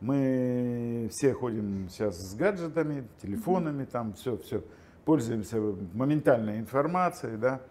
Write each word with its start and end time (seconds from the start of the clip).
Мы 0.00 1.08
все 1.10 1.32
ходим 1.32 1.88
сейчас 1.88 2.18
с 2.18 2.34
гаджетами, 2.34 3.06
телефонами, 3.22 3.84
там 3.84 4.12
все, 4.12 4.36
все, 4.36 4.62
пользуемся 5.04 5.58
моментальной 5.94 6.58
информацией, 6.58 7.36
да, 7.36 7.62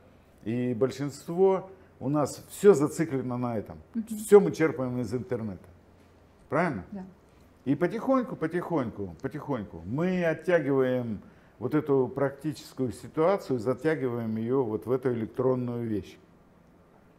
и 0.43 0.73
большинство 0.73 1.69
у 1.99 2.09
нас 2.09 2.43
все 2.49 2.73
зациклено 2.73 3.37
на 3.37 3.57
этом. 3.57 3.77
Все 4.25 4.39
мы 4.39 4.51
черпаем 4.51 4.99
из 4.99 5.13
интернета. 5.13 5.65
Правильно? 6.49 6.85
Да. 6.91 7.05
И 7.65 7.75
потихоньку, 7.75 8.35
потихоньку, 8.35 9.15
потихоньку 9.21 9.81
мы 9.85 10.23
оттягиваем 10.23 11.19
вот 11.57 11.73
эту 11.73 12.07
практическую 12.07 12.91
ситуацию, 12.91 13.59
затягиваем 13.59 14.35
ее 14.37 14.63
вот 14.63 14.85
в 14.85 14.91
эту 14.91 15.13
электронную 15.13 15.87
вещь. 15.87 16.17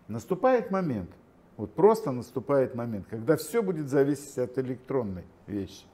Наступает 0.08 0.70
момент, 0.70 1.10
вот 1.56 1.74
просто 1.74 2.12
наступает 2.12 2.74
момент, 2.74 3.06
когда 3.08 3.36
все 3.36 3.62
будет 3.62 3.88
зависеть 3.88 4.36
от 4.38 4.58
электронной 4.58 5.24
вещи. 5.46 5.86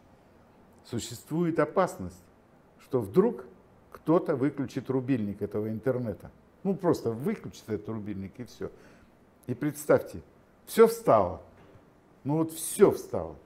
Существует 0.84 1.58
опасность, 1.60 2.24
что 2.80 3.00
вдруг 3.00 3.44
кто-то 3.90 4.34
выключит 4.34 4.90
рубильник 4.90 5.42
этого 5.42 5.68
интернета. 5.68 6.30
Ну 6.64 6.74
просто 6.74 7.10
выключит 7.10 7.64
этот 7.68 7.88
рубильник 7.88 8.32
и 8.38 8.44
все. 8.44 8.70
И 9.46 9.54
представьте, 9.54 10.22
все 10.66 10.86
встало. 10.86 11.42
Ну 12.24 12.38
вот 12.38 12.52
все 12.52 12.90
встало. 12.90 13.36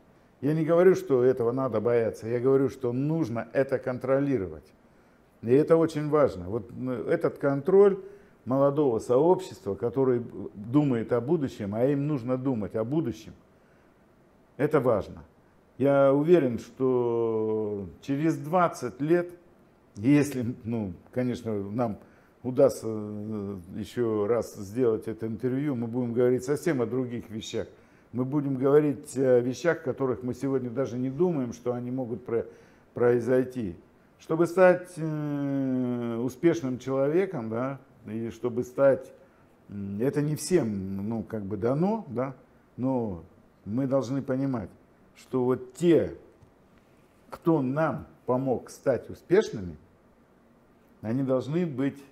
Я 0.41 0.55
не 0.55 0.65
говорю, 0.65 0.95
что 0.95 1.23
этого 1.25 1.53
надо 1.53 1.81
бояться, 1.81 2.29
я 2.29 2.41
говорю, 2.41 2.69
что 2.69 2.93
нужно 2.93 3.49
это 3.53 3.79
контролировать. 3.79 4.71
И 5.43 5.51
это 5.51 5.77
очень 5.77 6.09
важно. 6.09 6.49
Вот 6.49 6.71
этот 7.09 7.39
контроль 7.39 8.03
молодого 8.47 9.01
сообщества, 9.01 9.75
который 9.75 10.23
думает 10.55 11.13
о 11.13 11.21
будущем, 11.21 11.75
а 11.75 11.85
им 11.85 12.07
нужно 12.07 12.39
думать 12.39 12.75
о 12.77 12.85
будущем, 12.85 13.33
это 14.57 14.81
важно. 14.81 15.25
Я 15.77 16.15
уверен, 16.15 16.59
что 16.59 17.87
через 18.01 18.39
20 18.39 19.01
лет, 19.03 19.31
если, 19.97 20.55
ну, 20.65 20.95
конечно, 21.13 21.53
нам 21.71 21.99
удастся 22.43 22.87
э, 22.89 23.57
еще 23.77 24.27
раз 24.27 24.55
сделать 24.55 25.07
это 25.09 25.27
интервью, 25.27 25.75
мы 25.75 25.87
будем 25.87 26.15
говорить 26.15 26.45
совсем 26.45 26.81
о 26.81 26.87
других 26.87 27.29
вещах. 27.29 27.67
Мы 28.13 28.25
будем 28.25 28.57
говорить 28.57 29.17
о 29.19 29.41
вещах, 29.41 29.83
которых 29.83 30.23
мы 30.23 30.33
сегодня 30.33 30.71
даже 30.71 30.97
не 30.97 31.11
думаем, 31.11 31.53
что 31.53 31.75
они 31.75 31.91
могут 31.91 32.23
произойти. 32.95 33.77
Чтобы 34.19 34.47
стать 34.47 34.93
э, 34.97 36.21
успешным 36.23 36.79
человеком, 36.79 37.51
да, 37.51 37.81
и 38.07 38.31
чтобы 38.31 38.65
стать, 38.65 39.13
это 40.01 40.23
не 40.23 40.37
всем, 40.37 41.09
ну, 41.09 41.23
как 41.23 41.45
бы 41.45 41.57
дано, 41.57 42.05
да, 42.09 42.35
но 42.77 43.25
мы 43.65 43.87
должны 43.87 44.23
понимать, 44.23 44.71
что 45.17 45.45
вот 45.45 45.75
те, 45.75 46.17
кто 47.31 47.63
нам 47.63 48.07
помог 48.27 48.71
стать 48.71 49.11
успешными, 49.11 49.77
они 51.01 51.23
должны 51.23 51.67
быть 51.67 52.03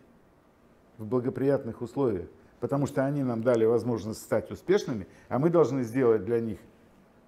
в 0.99 1.07
благоприятных 1.07 1.83
условиях, 1.83 2.29
потому 2.61 2.87
что 2.87 3.05
они 3.05 3.23
нам 3.23 3.43
дали 3.43 3.65
возможность 3.65 4.23
стать 4.23 4.51
успешными, 4.51 5.07
а 5.29 5.39
мы 5.39 5.51
должны 5.51 5.85
сделать 5.85 6.25
для 6.25 6.41
них 6.41 6.59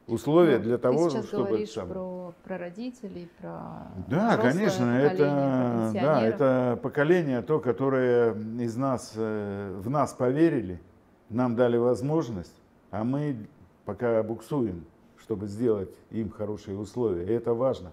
условия 0.07 0.59
ну, 0.59 0.65
для 0.65 0.79
того, 0.79 1.05
ты 1.05 1.11
сейчас 1.11 1.27
чтобы 1.27 1.49
говоришь 1.49 1.73
там... 1.73 1.89
про, 1.89 2.01
про 2.45 2.59
родителей, 2.59 3.29
про 3.41 3.89
да, 4.09 4.37
конечно, 4.37 4.85
это 4.85 5.91
да, 5.95 6.23
это 6.23 6.79
поколение 6.83 7.43
то, 7.43 7.61
которое 7.61 8.35
из 8.35 8.77
нас 8.77 9.13
э, 9.17 9.77
в 9.79 9.91
нас 9.91 10.15
поверили, 10.15 10.81
нам 11.29 11.57
дали 11.57 11.77
возможность, 11.77 12.57
а 12.91 13.05
мы 13.05 13.47
пока 13.85 14.23
буксуем, 14.23 14.85
чтобы 15.19 15.47
сделать 15.47 15.95
им 16.11 16.31
хорошие 16.31 16.79
условия, 16.79 17.25
и 17.25 17.33
это 17.33 17.55
важно. 17.55 17.93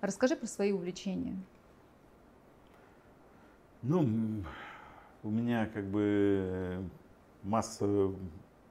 Расскажи 0.00 0.36
про 0.36 0.46
свои 0.46 0.72
увлечения. 0.72 1.36
Ну, 3.82 4.42
у 5.22 5.30
меня 5.30 5.68
как 5.72 5.84
бы 5.84 6.84
масса 7.42 8.10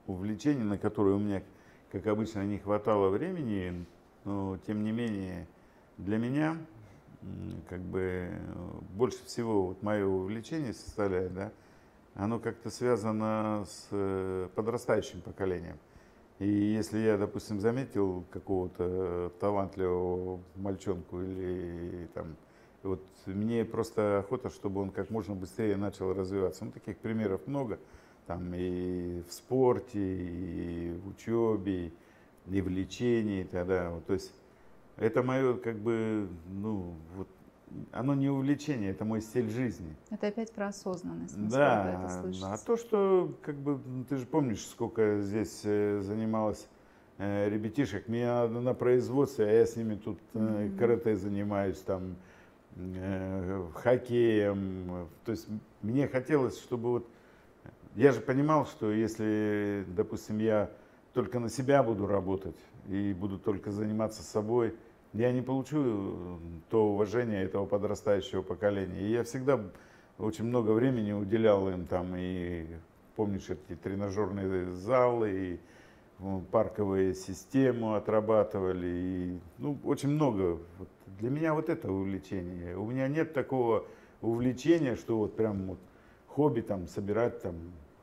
увлечений, 0.06 0.64
на 0.64 0.78
которые 0.78 1.16
у 1.16 1.20
меня 1.20 1.42
как 1.92 2.08
обычно, 2.08 2.46
не 2.46 2.58
хватало 2.58 3.10
времени, 3.10 3.86
но 4.28 4.58
тем 4.68 4.84
не 4.84 4.92
менее 4.92 5.48
для 5.98 6.18
меня 6.18 6.58
как 7.70 7.80
бы 7.80 8.30
больше 8.94 9.26
всего 9.26 9.68
вот 9.68 9.82
мое 9.82 10.06
увлечение 10.06 10.74
составляет, 10.74 11.34
да, 11.34 11.52
оно 12.14 12.40
как-то 12.40 12.70
связано 12.70 13.66
с 13.68 13.88
э, 13.92 14.50
подрастающим 14.54 15.22
поколением. 15.22 15.78
И 16.40 16.48
если 16.48 17.00
я, 17.00 17.18
допустим, 17.18 17.60
заметил 17.60 18.24
какого-то 18.30 19.32
талантливого 19.40 20.40
мальчонку 20.56 21.22
или 21.22 22.08
там, 22.14 22.36
вот 22.84 23.02
мне 23.26 23.66
просто 23.66 24.20
охота, 24.20 24.50
чтобы 24.50 24.82
он 24.82 24.92
как 24.92 25.10
можно 25.10 25.36
быстрее 25.36 25.78
начал 25.78 26.14
развиваться. 26.14 26.66
Ну, 26.66 26.72
таких 26.72 26.98
примеров 26.98 27.48
много 27.48 27.80
там 28.28 28.54
и 28.54 29.24
в 29.28 29.32
спорте, 29.32 30.00
и 30.00 31.00
в 31.04 31.08
учебе, 31.08 31.92
и 32.50 32.62
в 32.62 32.70
лечении 32.70 33.44
тогда. 33.44 33.92
Вот, 33.92 34.06
то 34.06 34.14
есть 34.14 34.34
это 34.98 35.24
мое 35.24 35.56
как 35.56 35.78
бы, 35.78 36.28
ну, 36.50 36.94
вот, 37.16 37.28
оно 37.92 38.16
не 38.16 38.30
увлечение, 38.30 38.92
это 38.92 39.06
мой 39.06 39.22
стиль 39.22 39.50
жизни. 39.50 39.96
Это 40.10 40.28
опять 40.28 40.52
про 40.52 40.68
осознанность. 40.68 41.38
Да, 41.50 42.24
а 42.44 42.58
то, 42.58 42.78
что, 42.78 43.34
как 43.42 43.56
бы, 43.56 43.80
ну, 43.86 44.04
ты 44.06 44.18
же 44.18 44.26
помнишь, 44.26 44.66
сколько 44.66 45.20
здесь 45.22 45.62
э, 45.64 46.00
занималось 46.02 46.68
э, 47.18 47.50
ребятишек. 47.50 48.08
Меня 48.08 48.48
на 48.48 48.74
производстве, 48.74 49.46
а 49.46 49.52
я 49.52 49.66
с 49.66 49.76
ними 49.76 49.96
тут 49.96 50.20
mm-hmm. 50.34 50.78
карате 50.78 51.16
занимаюсь, 51.16 51.80
там, 51.80 52.16
хоккеем. 53.74 55.08
То 55.26 55.32
есть 55.32 55.48
мне 55.82 56.08
хотелось, 56.08 56.60
чтобы 56.60 56.90
вот 56.92 57.10
я 57.96 58.12
же 58.12 58.22
понимал, 58.22 58.66
что 58.66 58.92
если, 58.92 59.84
допустим, 59.88 60.38
я 60.38 60.70
только 61.18 61.40
на 61.40 61.50
себя 61.50 61.82
буду 61.82 62.06
работать 62.06 62.56
и 62.88 63.12
буду 63.12 63.40
только 63.40 63.72
заниматься 63.72 64.22
собой, 64.22 64.76
я 65.14 65.32
не 65.32 65.42
получу 65.42 65.80
э, 65.84 66.38
то 66.70 66.90
уважение 66.94 67.44
этого 67.44 67.66
подрастающего 67.66 68.44
поколения. 68.44 69.02
И 69.02 69.14
я 69.14 69.24
всегда 69.24 69.60
очень 70.20 70.46
много 70.46 70.74
времени 70.74 71.14
уделял 71.14 71.68
им 71.70 71.88
там, 71.88 72.14
и 72.16 72.68
помнишь, 73.16 73.50
эти 73.50 73.76
тренажерные 73.76 74.72
залы, 74.74 75.32
и 75.32 75.60
э, 76.20 76.40
парковые 76.52 77.16
системы 77.16 77.96
отрабатывали, 77.96 78.88
и, 78.88 79.40
ну, 79.58 79.76
очень 79.86 80.10
много. 80.10 80.60
Для 81.20 81.32
меня 81.32 81.56
вот 81.56 81.68
это 81.70 81.92
увлечение. 81.92 82.78
У 82.78 82.86
меня 82.86 83.08
нет 83.08 83.34
такого 83.34 83.86
увлечения, 84.22 84.96
что 84.96 85.18
вот 85.18 85.36
прям 85.36 85.64
вот 85.64 85.80
хобби 86.28 86.62
там 86.62 86.88
собирать 86.88 87.42
там 87.42 87.56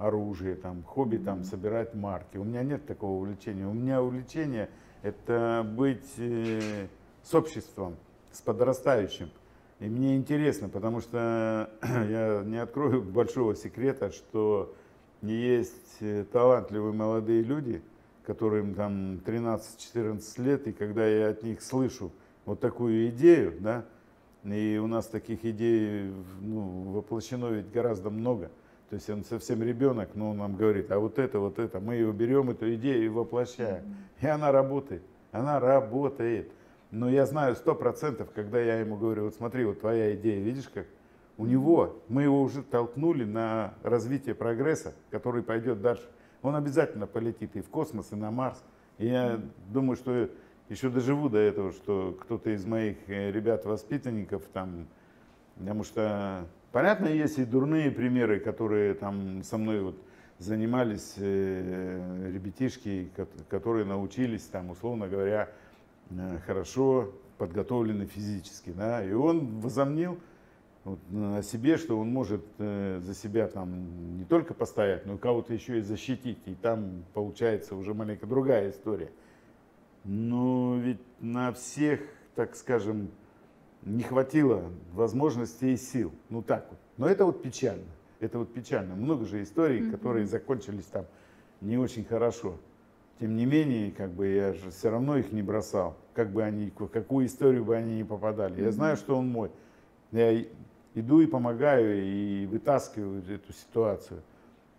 оружие, 0.07 0.55
там, 0.55 0.83
хобби 0.83 1.17
там, 1.17 1.45
собирать 1.45 1.95
марки. 1.95 2.37
У 2.37 2.45
меня 2.45 2.63
нет 2.63 2.87
такого 2.87 3.13
увлечения. 3.13 3.67
У 3.67 3.73
меня 3.73 4.03
увлечение 4.03 4.69
это 5.03 5.67
быть 5.67 6.05
э, 6.19 6.87
с 7.23 7.35
обществом, 7.35 7.97
с 8.31 8.41
подрастающим. 8.43 9.31
И 9.81 9.87
мне 9.87 10.17
интересно, 10.17 10.69
потому 10.69 11.01
что 11.01 11.71
я 11.83 12.43
не 12.45 12.59
открою 12.59 13.03
большого 13.03 13.57
секрета, 13.57 14.11
что 14.11 14.75
есть 15.23 15.97
э, 16.01 16.25
талантливые 16.31 16.93
молодые 16.93 17.43
люди, 17.43 17.83
которым 18.27 18.75
там 18.75 19.21
13-14 19.25 20.43
лет, 20.43 20.67
и 20.69 20.73
когда 20.73 21.07
я 21.07 21.31
от 21.31 21.43
них 21.43 21.63
слышу 21.63 22.13
вот 22.45 22.61
такую 22.61 23.09
идею, 23.09 23.55
да, 23.61 23.85
и 24.45 24.79
у 24.83 24.87
нас 24.87 25.07
таких 25.07 25.47
идей 25.47 26.13
ну, 26.41 26.93
воплощено 26.93 27.47
ведь 27.47 27.71
гораздо 27.71 28.11
много– 28.11 28.51
то 28.95 28.97
есть 28.97 29.11
он 29.11 29.25
совсем 29.25 29.61
ребенок, 29.61 30.11
но 30.15 30.31
он 30.31 30.37
нам 30.37 30.55
говорит, 30.55 30.93
а 30.93 31.01
вот 31.01 31.19
это, 31.19 31.41
вот 31.41 31.59
это, 31.59 31.81
мы 31.81 31.95
ее 31.95 32.13
берем, 32.13 32.51
эту 32.51 32.73
идею 32.77 33.05
и 33.05 33.09
воплощаем. 33.09 33.83
И 34.21 34.27
она 34.29 34.53
работает, 34.53 35.03
она 35.33 35.59
работает. 35.59 36.53
Но 36.93 37.11
я 37.11 37.27
знаю 37.27 37.57
сто 37.57 37.75
процентов, 37.75 38.31
когда 38.33 38.61
я 38.61 38.79
ему 38.79 38.97
говорю, 38.97 39.25
вот 39.25 39.35
смотри, 39.35 39.65
вот 39.65 39.81
твоя 39.81 40.15
идея, 40.15 40.41
видишь 40.41 40.71
как? 40.73 40.87
У 41.39 41.45
него, 41.45 41.97
мы 42.09 42.23
его 42.23 42.41
уже 42.41 42.63
толкнули 42.63 43.25
на 43.25 43.75
развитие 43.83 44.37
прогресса, 44.37 44.95
который 45.11 45.43
пойдет 45.43 45.83
дальше. 45.83 46.09
Он 46.43 46.55
обязательно 46.55 47.09
полетит 47.09 47.57
и 47.57 47.63
в 47.63 47.71
космос, 47.71 48.13
и 48.13 48.15
на 48.15 48.31
Марс. 48.31 48.63
И 48.99 49.09
я 49.09 49.41
думаю, 49.73 49.97
что 49.97 50.31
еще 50.69 50.89
доживу 50.89 51.29
до 51.29 51.39
этого, 51.39 51.73
что 51.73 52.17
кто-то 52.21 52.51
из 52.51 52.65
моих 52.65 52.99
э, 53.09 53.33
ребят-воспитанников 53.33 54.45
там, 54.53 54.87
потому 55.57 55.83
что 55.83 56.47
Понятно, 56.75 57.07
есть 57.07 57.39
и 57.39 57.45
дурные 57.45 57.89
примеры, 57.93 58.41
которые 58.41 58.95
там 58.95 59.45
со 59.45 59.59
мной 59.59 59.81
вот 59.81 59.97
занимались 60.41 61.15
э, 61.19 62.33
ребятишки, 62.35 63.13
которые 63.49 63.85
научились 63.85 64.43
там, 64.47 64.71
условно 64.71 65.07
говоря, 65.07 65.51
э, 66.11 66.39
хорошо 66.45 67.13
подготовлены 67.39 68.07
физически, 68.07 68.71
да, 68.71 69.05
и 69.05 69.13
он 69.13 69.61
возомнил 69.61 70.19
вот, 70.83 70.99
о 71.13 71.43
себе, 71.43 71.77
что 71.77 71.97
он 71.97 72.09
может 72.09 72.45
э, 72.59 72.99
за 73.01 73.15
себя 73.15 73.47
там 73.47 74.19
не 74.19 74.25
только 74.25 74.53
постоять, 74.53 75.07
но 75.07 75.15
и 75.15 75.19
кого-то 75.19 75.55
еще 75.55 75.79
и 75.79 75.81
защитить, 75.81 76.41
и 76.47 76.57
там 76.57 77.05
получается 77.15 77.77
уже 77.77 77.95
маленько 77.95 78.27
другая 78.27 78.71
история. 78.71 79.13
Но 80.03 80.77
ведь 80.81 80.99
на 81.21 81.53
всех, 81.53 82.01
так 82.35 82.57
скажем, 82.57 83.11
не 83.85 84.03
хватило 84.03 84.65
возможностей 84.93 85.75
и 85.75 85.77
сил. 85.77 86.13
Ну 86.31 86.43
так 86.43 86.67
вот. 86.71 86.79
Но 86.97 87.09
это 87.09 87.25
вот 87.25 87.43
печально. 87.43 87.85
Это 88.21 88.39
вот 88.39 88.53
печально. 88.53 88.95
Много 88.95 89.25
же 89.25 89.43
историй, 89.43 89.81
mm-hmm. 89.81 89.91
которые 89.91 90.27
закончились 90.27 90.85
там 90.85 91.05
не 91.61 91.77
очень 91.77 92.05
хорошо. 92.05 92.57
Тем 93.21 93.37
не 93.37 93.47
менее, 93.47 93.93
как 93.93 94.11
бы 94.11 94.27
я 94.27 94.53
же 94.55 94.71
все 94.71 94.91
равно 94.91 95.17
их 95.17 95.31
не 95.33 95.43
бросал, 95.43 95.97
как 96.15 96.31
бы 96.31 96.43
они, 96.43 96.71
какую 96.71 97.27
историю 97.27 97.65
бы 97.65 97.77
они 97.77 97.99
ни 97.99 98.03
попадали. 98.03 98.61
Я 98.61 98.73
знаю, 98.73 98.97
что 98.97 99.17
он 99.17 99.29
мой. 99.29 99.51
Я 100.11 100.45
иду 100.95 101.21
и 101.21 101.27
помогаю, 101.27 102.03
и 102.03 102.47
вытаскиваю 102.47 103.23
эту 103.29 103.53
ситуацию. 103.53 104.23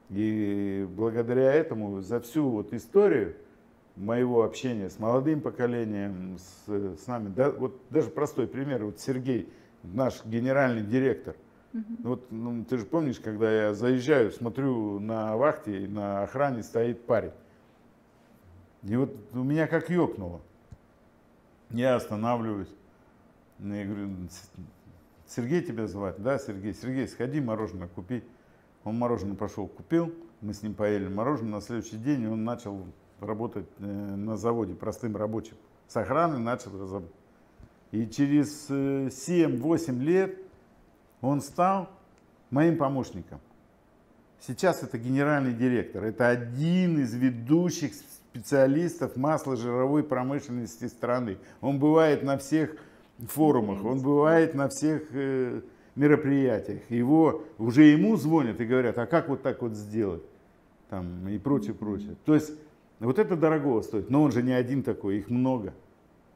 И 0.10 0.88
благодаря 0.96 1.54
этому 1.54 2.02
за 2.02 2.20
всю 2.20 2.50
вот 2.50 2.74
историю 2.74 3.36
моего 3.96 4.44
общения 4.44 4.90
с 4.90 5.00
молодым 5.00 5.42
поколением, 5.42 6.38
с, 6.38 7.00
с 7.04 7.08
нами, 7.08 7.30
да, 7.30 7.52
вот 7.52 7.80
даже 7.90 8.10
простой 8.10 8.48
пример, 8.48 8.86
вот 8.86 9.00
Сергей, 9.00 9.50
наш 9.84 10.24
генеральный 10.26 10.84
директор, 10.84 11.36
uh 11.74 11.82
вот 12.04 12.32
ну, 12.32 12.64
ты 12.66 12.78
же 12.78 12.86
помнишь, 12.86 13.20
когда 13.20 13.52
я 13.52 13.74
заезжаю, 13.74 14.32
смотрю 14.32 15.00
на 15.00 15.36
вахте, 15.38 15.88
на 15.88 16.24
охране 16.24 16.64
стоит 16.64 17.06
парень. 17.06 17.32
И 18.84 18.96
вот 18.96 19.16
у 19.34 19.44
меня 19.44 19.68
как 19.68 19.90
ёкнуло. 19.90 20.42
Я 21.72 21.96
останавливаюсь. 21.96 22.74
Я 23.60 23.86
говорю, 23.86 24.12
Сергей 25.28 25.64
тебя 25.64 25.88
звать? 25.88 26.22
Да, 26.22 26.38
Сергей. 26.38 26.74
Сергей, 26.74 27.08
сходи 27.08 27.42
мороженое 27.42 27.88
купи. 27.88 28.24
Он 28.84 28.98
мороженое 29.00 29.36
пошел, 29.36 29.68
купил. 29.68 30.14
Мы 30.42 30.54
с 30.54 30.62
ним 30.62 30.76
поели 30.76 31.08
мороженое. 31.08 31.54
На 31.54 31.62
следующий 31.62 31.98
день 31.98 32.28
он 32.28 32.44
начал 32.44 32.86
работать 33.20 33.68
э, 33.80 33.86
на 33.86 34.38
заводе 34.38 34.74
простым 34.74 35.16
рабочим. 35.16 35.56
С 35.88 35.96
охраной 35.98 36.40
начал. 36.40 36.72
И 37.92 38.08
через 38.08 38.70
7-8 38.70 39.88
э, 39.88 40.04
лет 40.04 40.38
он 41.22 41.42
стал 41.42 41.90
моим 42.50 42.78
помощником. 42.78 43.40
Сейчас 44.40 44.84
это 44.84 44.98
генеральный 44.98 45.54
директор. 45.54 46.04
Это 46.04 46.30
один 46.30 47.00
из 47.00 47.14
ведущих 47.14 47.94
специалистов 47.94 49.16
масложировой 49.16 50.04
промышленности 50.04 50.86
страны. 50.86 51.38
Он 51.62 51.80
бывает 51.80 52.22
на 52.22 52.38
всех 52.38 52.76
форумах, 53.28 53.84
он 53.86 54.02
бывает 54.02 54.54
на 54.54 54.68
всех 54.68 55.04
э, 55.12 55.62
мероприятиях. 55.96 56.82
Его, 56.90 57.44
уже 57.58 57.84
ему 57.84 58.18
звонят 58.18 58.60
и 58.60 58.66
говорят, 58.66 58.98
а 58.98 59.06
как 59.06 59.30
вот 59.30 59.42
так 59.42 59.62
вот 59.62 59.74
сделать? 59.74 60.24
Там, 60.90 61.28
и 61.30 61.38
прочее, 61.38 61.74
прочее. 61.74 62.16
То 62.26 62.36
есть 62.36 62.52
вот 63.00 63.20
это 63.20 63.36
дорого 63.36 63.82
стоит. 63.82 64.10
Но 64.10 64.24
он 64.24 64.32
же 64.32 64.42
не 64.42 64.54
один 64.54 64.84
такой, 64.84 65.18
их 65.18 65.30
много. 65.30 65.74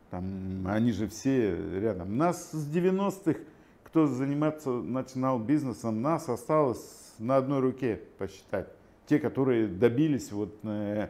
Там, 0.09 0.67
они 0.67 0.91
же 0.91 1.07
все 1.07 1.55
рядом. 1.79 2.17
Нас 2.17 2.51
с 2.51 2.67
90-х, 2.69 3.39
кто 3.83 4.07
заниматься 4.07 4.69
начинал 4.69 5.39
бизнесом, 5.39 6.01
нас 6.01 6.27
осталось 6.29 7.13
на 7.19 7.37
одной 7.37 7.59
руке 7.59 8.01
посчитать. 8.17 8.67
Те, 9.05 9.19
которые 9.19 9.67
добились 9.67 10.31
вот, 10.31 10.55
э, 10.63 11.09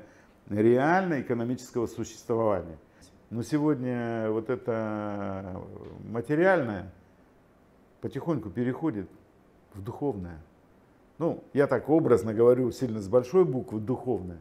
реально 0.50 1.22
экономического 1.22 1.88
существования. 1.88 2.78
Но 3.30 3.44
сегодня 3.44 4.30
вот 4.32 4.50
это 4.50 5.62
материальное 6.10 6.92
потихоньку 8.02 8.50
переходит 8.50 9.10
в 9.74 9.84
духовное. 9.84 10.42
Ну, 11.20 11.44
я 11.54 11.68
так 11.68 11.90
образно 11.90 12.34
говорю, 12.34 12.72
сильно 12.72 13.02
с 13.02 13.08
большой 13.08 13.46
буквы 13.46 13.80
духовное, 13.80 14.40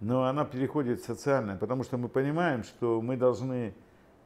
но 0.00 0.24
она 0.24 0.44
переходит 0.44 1.00
в 1.00 1.04
социальное, 1.04 1.56
потому 1.56 1.84
что 1.84 1.96
мы 1.96 2.08
понимаем, 2.08 2.64
что 2.64 3.00
мы 3.00 3.16
должны 3.16 3.74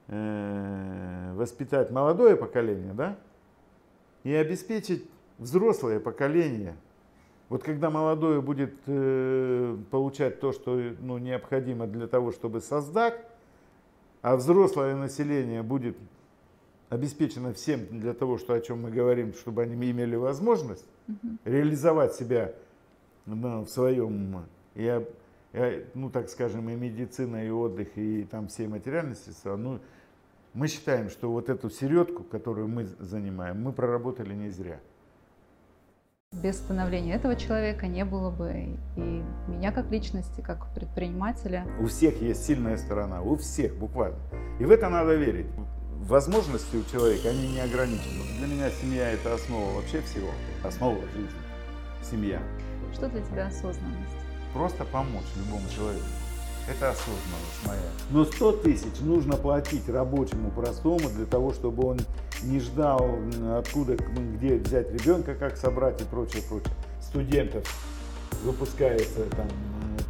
э, 0.09 1.33
воспитать 1.37 1.91
молодое 1.91 2.37
поколение, 2.37 2.95
да, 2.95 3.17
и 4.23 4.33
обеспечить 4.33 5.09
взрослое 5.39 6.01
поколение– 6.01 6.77
вот 7.49 7.63
когда 7.63 7.91
молодое 7.91 8.41
будет 8.41 8.75
э, 8.87 9.77
получать 9.91 10.41
то, 10.41 10.53
что 10.53 10.77
ну, 11.01 11.19
необходимо 11.19 11.87
для 11.87 12.07
того, 12.07 12.33
чтобы 12.33 12.61
создать, 12.61 13.15
а 14.23 14.37
взрослое 14.37 14.97
население 14.97 15.63
будет 15.63 15.97
обеспечено 16.89 17.53
всем 17.53 18.01
для 18.01 18.15
того, 18.15 18.39
что, 18.39 18.55
о 18.55 18.61
чем 18.61 18.83
мы 18.83 18.91
говорим, 18.91 19.35
чтобы 19.35 19.63
они 19.63 19.75
имели 19.91 20.17
возможность 20.17 20.87
угу. 21.07 21.37
реализовать 21.45 22.15
себя 22.15 22.53
ну, 23.27 23.65
в 23.65 23.69
своем, 23.69 24.47
я, 24.75 25.05
ну 25.95 26.11
так 26.11 26.29
скажем, 26.29 26.69
и 26.69 26.75
медицина, 26.75 27.47
и 27.47 27.51
отдых, 27.51 27.97
и 27.97 28.25
там 28.25 28.49
все 28.49 28.69
материальные 28.69 29.15
средства, 29.15 29.57
ну, 29.57 29.81
мы 30.53 30.69
считаем, 30.69 31.11
что 31.11 31.31
вот 31.31 31.49
эту 31.49 31.71
середку, 31.71 32.23
которую 32.23 32.69
мы 32.69 32.87
занимаем, 32.99 33.63
мы 33.63 33.73
проработали 33.73 34.35
не 34.35 34.51
зря 34.51 34.81
без 36.43 36.57
становления 36.57 37.15
этого 37.15 37.37
человека 37.37 37.87
не 37.87 38.05
было 38.05 38.31
бы 38.31 38.77
и 38.97 39.23
меня 39.49 39.73
как 39.73 39.91
личности, 39.91 40.41
как 40.41 40.73
предпринимателя. 40.75 41.67
У 41.81 41.87
всех 41.87 42.21
есть 42.21 42.45
сильная 42.45 42.77
сторона, 42.77 43.23
у 43.23 43.37
всех 43.37 43.77
буквально. 43.77 44.19
И 44.59 44.65
в 44.65 44.71
это 44.71 44.89
надо 44.89 45.15
верить. 45.15 45.47
Возможности 46.01 46.77
у 46.77 46.85
человека, 46.85 47.31
они 47.31 47.53
не 47.53 47.61
ограничены. 47.61 48.25
Для 48.39 48.47
меня 48.47 48.71
семья– 48.71 49.11
это 49.13 49.35
основа 49.35 49.75
вообще 49.75 50.01
всего, 50.03 50.29
основа 50.63 51.01
жизни. 51.15 51.31
Семья. 52.03 52.43
Что 52.93 53.09
для 53.09 53.23
тебя 53.23 53.47
осознанность? 53.47 54.24
Просто 54.55 54.85
помочь 54.85 55.25
любому 55.37 55.69
человеку. 55.75 56.05
Это 56.67 56.91
осознанность 56.91 57.67
моя. 57.67 57.81
Но 58.11 58.25
100 58.25 58.53
тысяч 58.59 59.01
нужно 59.01 59.37
платить 59.37 59.87
рабочему 59.89 60.51
простому 60.51 61.11
для 61.11 61.27
того, 61.27 61.53
чтобы 61.53 61.87
он 61.87 62.01
не 62.45 62.61
ждал, 62.61 63.19
откуда, 63.59 63.97
где 63.97 64.57
взять 64.57 64.91
ребенка, 64.93 65.35
как 65.35 65.59
собрать 65.59 66.01
и 66.01 66.05
прочее, 66.05 66.43
прочее. 66.49 66.73
Студентов 67.03 67.65
выпускается 68.45 69.25
там 69.37 69.49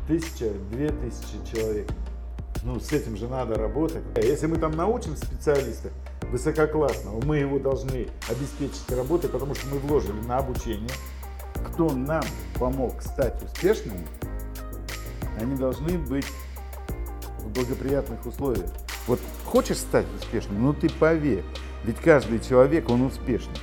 тысяча, 0.07 0.51
две 0.71 0.91
тысячи 0.91 1.39
человек. 1.51 1.89
Ну, 2.63 2.79
с 2.79 2.93
этим 2.93 3.17
же 3.17 3.29
надо 3.29 3.57
работать. 3.57 4.03
Если 4.17 4.47
мы 4.47 4.59
там 4.59 4.73
научим 4.73 5.17
специалиста 5.17 5.89
высококлассного, 6.31 7.21
мы 7.25 7.39
его 7.39 7.59
должны 7.59 8.09
обеспечить 8.29 8.91
работой, 8.91 9.29
потому 9.29 9.55
что 9.55 9.67
мы 9.69 9.79
вложили 9.79 10.21
на 10.21 10.39
обучение. 10.39 10.91
Кто 11.69 11.91
нам 11.91 12.25
помог 12.59 13.03
стать 13.03 13.43
успешными, 13.43 14.07
они 15.39 15.57
должны 15.57 15.99
быть 15.99 16.27
в 17.39 17.49
благоприятных 17.51 18.25
условиях. 18.27 18.71
Вот 19.07 19.21
хочешь 19.45 19.79
стать 19.79 20.07
успешным, 20.19 20.63
ну 20.63 20.73
ты 20.73 20.89
поверь, 20.89 21.45
ведь 21.85 21.99
каждый 21.99 22.41
человек, 22.41 22.89
он 22.89 23.03
успешный. 23.03 23.55